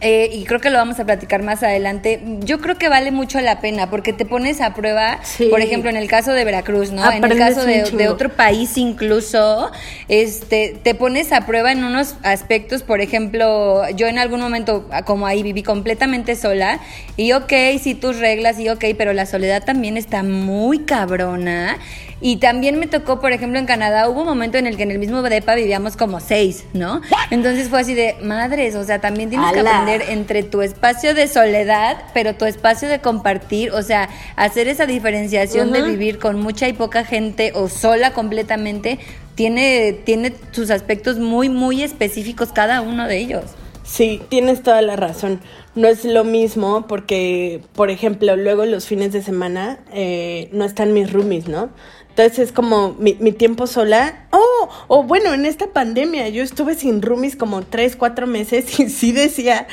[0.00, 2.20] eh, y creo que lo vamos a platicar más adelante.
[2.40, 5.46] Yo creo que vale mucho la pena porque te pones a prueba, Sí.
[5.50, 7.10] por ejemplo, en el caso de Veracruz, ¿no?
[7.10, 9.70] en el caso de, de otro país incluso,
[10.08, 15.26] este, te pones a prueba en unos aspectos, por ejemplo, yo en algún momento, como
[15.26, 16.80] ahí, viví completamente sola
[17.16, 21.78] y ok, sí tus reglas y ok, pero la soledad también está muy cabrona.
[22.20, 24.90] Y también me tocó, por ejemplo, en Canadá, hubo un momento en el que en
[24.90, 27.00] el mismo depa vivíamos como seis, ¿no?
[27.30, 31.28] Entonces fue así de, madres, o sea, también tienes que aprender entre tu espacio de
[31.28, 36.68] soledad, pero tu espacio de compartir, o sea, hacer esa diferenciación de vivir con mucha
[36.68, 38.98] y poca gente o sola completamente,
[39.34, 43.44] tiene, tiene sus aspectos muy, muy específicos cada uno de ellos.
[43.82, 45.40] Sí, tienes toda la razón.
[45.74, 50.92] No es lo mismo porque, por ejemplo, luego los fines de semana eh, no están
[50.92, 51.70] mis roomies, ¿no?
[52.10, 54.26] Entonces es como mi, tiempo sola.
[54.30, 58.90] Oh, o bueno, en esta pandemia yo estuve sin roomies como tres, cuatro meses y
[58.90, 59.66] sí decía,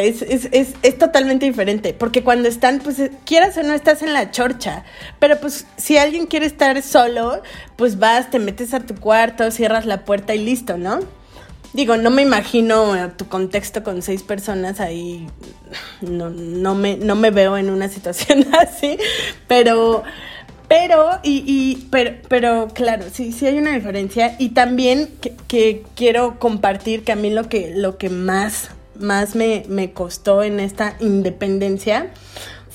[0.00, 1.94] es, es, es, es totalmente diferente.
[1.94, 4.84] Porque cuando están, pues eh, quieras o no, estás en la chorcha.
[5.18, 7.42] Pero pues si alguien quiere estar solo,
[7.76, 11.00] pues vas, te metes a tu cuarto, cierras la puerta y listo, ¿no?
[11.74, 15.26] Digo, no me imagino tu contexto con seis personas ahí.
[16.00, 18.96] No, no, me, no me veo en una situación así.
[19.48, 20.04] Pero,
[20.76, 24.34] pero, y, y, pero, pero claro, sí, sí hay una diferencia.
[24.40, 25.08] Y también
[25.46, 30.42] que, quiero compartir que a mí lo que, lo que más, más me, me costó
[30.42, 32.10] en esta independencia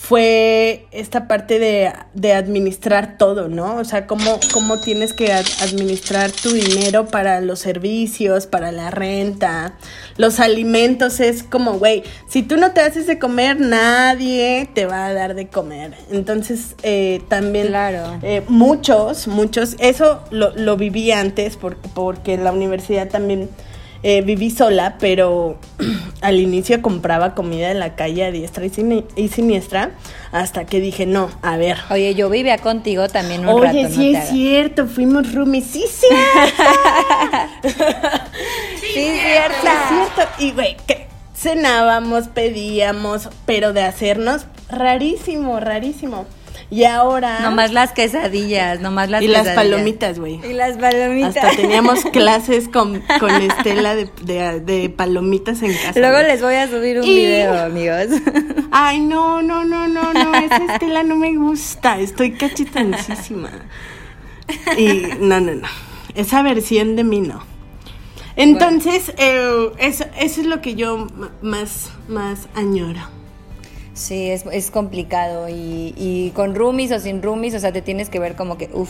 [0.02, 3.76] fue esta parte de, de administrar todo, ¿no?
[3.76, 8.92] O sea, cómo, cómo tienes que ad- administrar tu dinero para los servicios, para la
[8.92, 9.74] renta,
[10.16, 11.20] los alimentos.
[11.20, 15.36] Es como, güey, si tú no te haces de comer, nadie te va a dar
[15.36, 15.94] de comer.
[16.12, 18.20] Entonces, eh, también Claro.
[18.24, 23.50] eh, muchos, muchos, eso lo, lo viví antes porque, porque en la universidad también
[24.04, 25.58] eh, viví sola, pero
[26.22, 29.92] al inicio compraba comida en la calle a diestra y, siniestra,
[30.32, 31.78] hasta que dije, no, a ver.
[31.90, 33.78] Oye, yo vivía contigo también un Oye, rato.
[33.78, 36.08] Oye, sí es cierto, fuimos roomies, sí, sí.
[38.82, 39.58] sí, cierto.
[39.62, 40.32] Sí, cierto.
[40.40, 46.26] Y, güey, que cenábamos, pedíamos, pero de hacernos rarísimo, rarísimo.
[46.72, 47.40] Y ahora.
[47.40, 50.40] Nomás las quesadillas, nomás las Y las palomitas, güey.
[50.46, 51.38] Y las palomitas.
[51.38, 56.00] Hasta teníamos clases con, con Estela de, de, de, palomitas en casa.
[56.00, 57.16] Luego les voy a subir un y...
[57.16, 58.22] video, amigos.
[58.72, 60.36] Ay, no, no, no, no, no.
[60.36, 62.00] Esa Estela no me gusta.
[62.00, 63.50] Estoy cachetancísima.
[64.78, 65.68] Y no, no, no.
[66.14, 67.44] Esa versión de mí no.
[68.36, 69.24] Entonces, bueno.
[69.24, 71.08] eh, eso, eso es lo que yo
[71.42, 73.19] más, más añoro.
[74.00, 78.10] Sí, es, es complicado y, y, con roomies o sin roomies, o sea, te tienes
[78.10, 78.90] que ver como que, uff.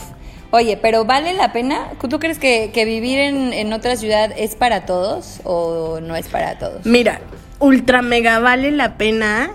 [0.51, 1.93] Oye, pero ¿vale la pena?
[2.07, 6.28] ¿Tú crees que, que vivir en, en, otra ciudad es para todos o no es
[6.28, 6.86] para todos?
[6.86, 7.22] Mira,
[7.57, 9.49] ultra mega vale la pena.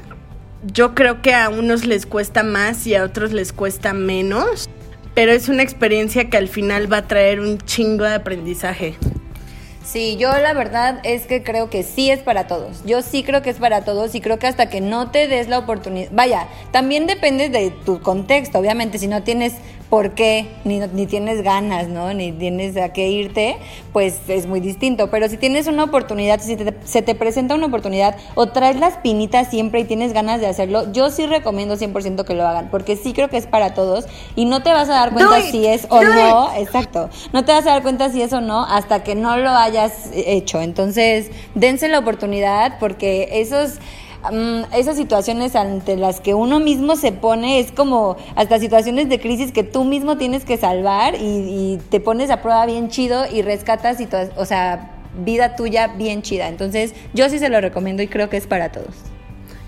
[0.64, 4.68] Yo creo que a unos les cuesta más y a otros les cuesta menos,
[5.14, 8.96] pero es una experiencia que al final va a traer un chingo de aprendizaje.
[9.85, 12.82] Sí, yo la verdad es que creo que sí es para todos.
[12.87, 15.49] Yo sí creo que es para todos y creo que hasta que no te des
[15.49, 19.53] la oportunidad, vaya, también depende de tu contexto, obviamente, si no tienes
[19.95, 22.12] por qué, ni, ni tienes ganas, ¿no?
[22.12, 23.59] Ni tienes a qué irte,
[23.92, 25.09] pues es muy distinto.
[25.09, 28.97] Pero si tienes una oportunidad, si te, se te presenta una oportunidad o traes las
[28.97, 32.97] pinitas siempre y tienes ganas de hacerlo, yo sí recomiendo 100% que lo hagan, porque
[32.97, 35.86] sí creo que es para todos y no te vas a dar cuenta si es
[35.88, 39.14] o no, exacto, no te vas a dar cuenta si es o no hasta que
[39.14, 40.61] no lo hayas hecho.
[40.61, 43.78] Entonces, dense la oportunidad porque esos
[44.72, 49.52] esas situaciones ante las que uno mismo se pone es como hasta situaciones de crisis
[49.52, 53.42] que tú mismo tienes que salvar y, y te pones a prueba bien chido y
[53.42, 53.98] rescatas,
[54.36, 54.94] o sea,
[55.24, 56.48] vida tuya bien chida.
[56.48, 58.94] Entonces, yo sí se lo recomiendo y creo que es para todos.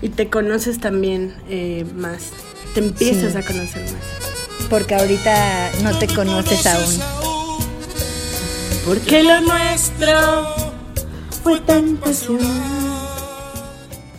[0.01, 2.31] Y te conoces también eh, más,
[2.73, 3.37] te empiezas sí.
[3.37, 4.67] a conocer más.
[4.69, 6.99] Porque ahorita no te conoces aún.
[8.85, 10.13] Porque lo nuestro
[11.43, 12.76] fue tan pasión.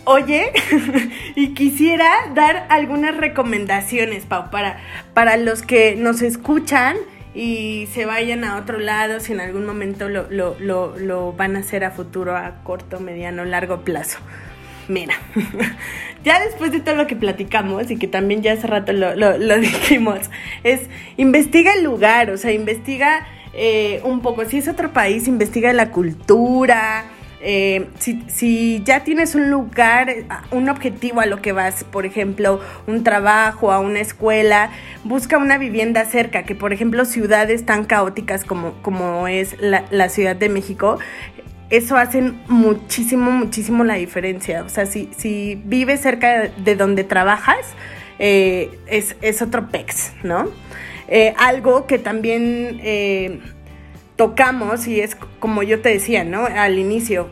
[0.05, 0.51] Oye,
[1.35, 4.79] y quisiera dar algunas recomendaciones, Pau, para,
[5.13, 6.97] para los que nos escuchan
[7.35, 11.55] y se vayan a otro lado, si en algún momento lo, lo, lo, lo van
[11.55, 14.19] a hacer a futuro, a corto, mediano, largo plazo.
[14.87, 15.13] Mira,
[16.23, 19.37] ya después de todo lo que platicamos y que también ya hace rato lo, lo,
[19.37, 20.19] lo dijimos,
[20.63, 20.81] es
[21.17, 25.91] investiga el lugar, o sea, investiga eh, un poco, si es otro país, investiga la
[25.91, 27.05] cultura,
[27.41, 30.13] eh, si, si, ya tienes un lugar,
[30.51, 34.71] un objetivo a lo que vas, por ejemplo, un trabajo, a una escuela,
[35.05, 40.35] busca una vivienda cerca, que por ejemplo ciudades tan caóticas como, como es la, Ciudad
[40.35, 40.99] de México,
[41.69, 44.63] eso hace muchísimo, muchísimo la diferencia.
[44.63, 47.73] O sea, si, si vives cerca de donde trabajas,
[48.17, 50.49] eh, es, es, otro pex, ¿no?
[51.07, 52.81] Eh, algo que también
[54.19, 56.45] tocamos y es como yo te decía, ¿no?
[56.45, 57.29] Al inicio,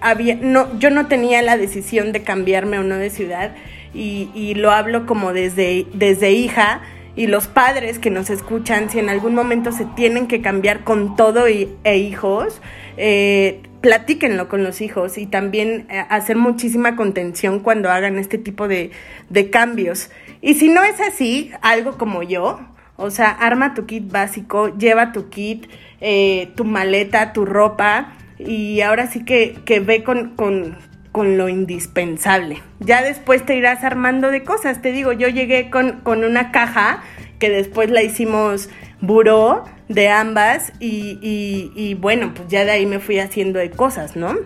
[0.00, 3.54] había, no, yo no tenía la decisión de cambiarme o no de ciudad
[3.92, 6.80] y, y lo hablo como desde, desde hija
[7.14, 11.14] y los padres que nos escuchan, si en algún momento se tienen que cambiar con
[11.14, 12.62] todo y, e hijos,
[12.96, 18.66] eh, platíquenlo con los hijos y también eh, hacer muchísima contención cuando hagan este tipo
[18.66, 18.92] de,
[19.28, 20.10] de cambios.
[20.40, 22.60] Y si no es así, algo como yo,
[23.00, 25.66] o sea, arma tu kit básico, lleva tu kit,
[26.00, 30.76] eh, tu maleta, tu ropa y ahora sí que, que ve con, con,
[31.10, 32.62] con, lo indispensable.
[32.78, 34.82] Ya después te irás armando de cosas.
[34.82, 37.02] Te digo, yo llegué con, con una caja
[37.38, 38.68] que después la hicimos
[39.00, 43.70] buró de ambas y, y, y bueno, pues ya de ahí me fui haciendo de
[43.70, 44.36] cosas, ¿no?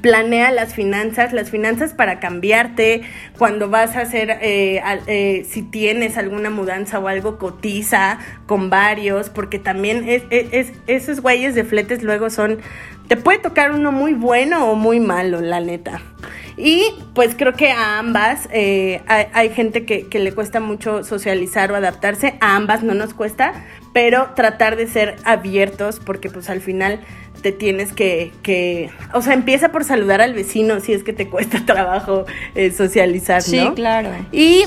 [0.00, 3.02] Planea las finanzas, las finanzas para cambiarte,
[3.38, 9.30] cuando vas a hacer, eh, eh, si tienes alguna mudanza o algo, cotiza con varios,
[9.30, 12.58] porque también es, es, esos güeyes de fletes luego son,
[13.08, 16.00] te puede tocar uno muy bueno o muy malo, la neta.
[16.56, 16.84] Y
[17.14, 21.72] pues creo que a ambas eh, hay, hay, gente que, que le cuesta mucho socializar
[21.72, 26.60] o adaptarse, a ambas no nos cuesta, pero tratar de ser abiertos porque pues al
[26.60, 27.00] final
[27.42, 31.28] te tienes que, que, o sea, empieza por saludar al vecino si es que te
[31.28, 32.24] cuesta trabajo
[32.54, 33.68] eh, socializar, sí, ¿no?
[33.68, 34.10] Sí, claro.
[34.32, 34.64] Y,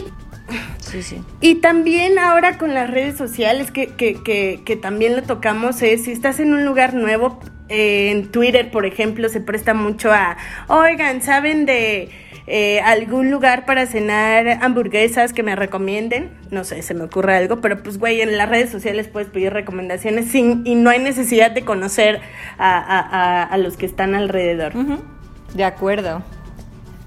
[0.80, 1.22] sí, sí.
[1.42, 6.04] y también ahora con las redes sociales que, que, que, que también lo tocamos es,
[6.04, 10.38] si estás en un lugar nuevo, eh, en Twitter, por ejemplo, se presta mucho a,
[10.68, 12.10] oigan, ¿saben de
[12.48, 17.60] eh, algún lugar para cenar hamburguesas que me recomienden, no sé, se me ocurre algo,
[17.60, 21.52] pero pues güey, en las redes sociales puedes pedir recomendaciones sin, y no hay necesidad
[21.52, 22.22] de conocer
[22.60, 24.74] a, los que están alrededor.
[25.54, 26.22] De acuerdo.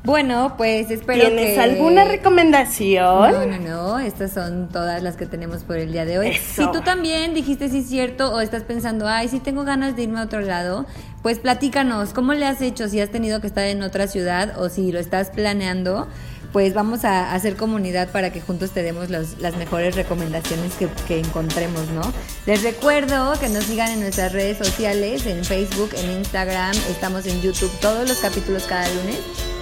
[0.09, 3.31] Bueno, pues espero ¿Tienes alguna recomendación?
[3.31, 3.99] No, no, no.
[3.99, 6.33] Estas son todas las que tenemos por el día de hoy.
[6.33, 10.05] Si tú también dijiste sí es cierto o estás pensando, ay, sí tengo ganas de
[10.05, 10.87] irme a otro lado,
[11.21, 12.89] pues platícanos, ¿cómo le has hecho?
[12.89, 16.09] Si has tenido que estar en otra ciudad o si lo estás planeando,
[16.55, 21.19] pues vamos a hacer comunidad para que juntos te demos las mejores recomendaciones que, que,
[21.19, 22.01] encontremos, ¿no?
[22.47, 27.43] Les recuerdo que nos sigan en nuestras redes sociales, en Facebook, en Instagram, estamos en
[27.43, 29.19] YouTube, todos los capítulos cada lunes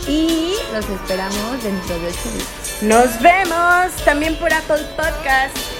[0.08, 2.46] y los esperamos dentro de este video.
[2.82, 5.75] Nos vemos también por Apple Podcast.